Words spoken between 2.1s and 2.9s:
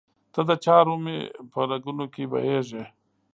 کي بهیږي